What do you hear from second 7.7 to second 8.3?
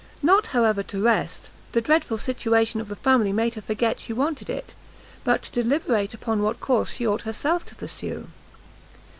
pursue.